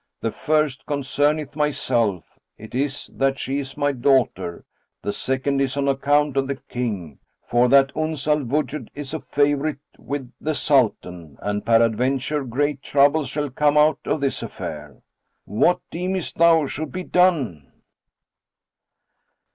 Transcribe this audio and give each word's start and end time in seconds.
The 0.19 0.31
first 0.31 0.87
concerneth 0.87 1.55
myself; 1.55 2.39
it 2.57 2.73
is, 2.73 3.11
that 3.13 3.37
she 3.37 3.59
is 3.59 3.77
my 3.77 3.91
daughter: 3.91 4.65
the 5.03 5.13
second 5.13 5.61
is 5.61 5.77
on 5.77 5.87
account 5.87 6.35
of 6.37 6.47
the 6.47 6.55
King; 6.55 7.19
for 7.43 7.69
that 7.69 7.91
Uns 7.95 8.27
al 8.27 8.39
Wujud 8.39 8.87
is 8.95 9.13
a 9.13 9.19
favourite 9.19 9.77
with 9.99 10.33
the 10.41 10.55
Sultan 10.55 11.37
and 11.39 11.63
peradventure 11.63 12.43
great 12.43 12.81
troubles 12.81 13.29
shall 13.29 13.51
come 13.51 13.77
out 13.77 13.99
of 14.05 14.21
this 14.21 14.41
affair. 14.41 15.03
What 15.45 15.81
deemest 15.91 16.35
thou 16.39 16.65
should 16.65 16.91
be 16.91 17.03
done?" 17.03 17.71